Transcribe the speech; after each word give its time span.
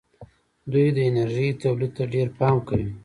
دوی 0.71 0.87
د 0.95 0.97
انرژۍ 1.09 1.49
تولید 1.63 1.91
ته 1.97 2.03
ډېر 2.13 2.27
پام 2.39 2.57
کوي. 2.67 2.91